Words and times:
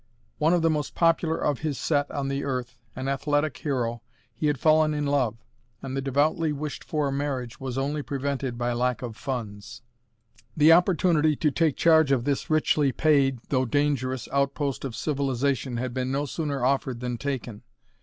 One 0.39 0.55
of 0.55 0.63
the 0.63 0.69
most 0.71 0.95
popular 0.95 1.37
of 1.37 1.59
his 1.59 1.77
set 1.77 2.09
on 2.09 2.27
the 2.27 2.43
Earth, 2.43 2.79
an 2.95 3.07
athletic 3.07 3.55
hero, 3.59 4.01
he 4.33 4.47
had 4.47 4.59
fallen 4.59 4.95
in 4.95 5.05
love, 5.05 5.37
and 5.83 5.95
the 5.95 6.01
devoutly 6.01 6.51
wished 6.51 6.83
for 6.83 7.11
marriage 7.11 7.59
was 7.59 7.77
only 7.77 8.01
prevented 8.01 8.57
by 8.57 8.73
lack 8.73 9.03
of 9.03 9.15
funds. 9.15 9.83
The 10.57 10.73
opportunity 10.73 11.35
to 11.35 11.51
take 11.51 11.77
charge 11.77 12.11
of 12.11 12.23
this 12.23 12.49
richly 12.49 12.91
paid, 12.91 13.41
though 13.49 13.65
dangerous, 13.65 14.27
outpost 14.31 14.83
of 14.85 14.95
civilization 14.95 15.77
had 15.77 15.93
been 15.93 16.11
no 16.11 16.25
sooner 16.25 16.65
offered 16.65 16.99
than 16.99 17.19
taken. 17.19 17.61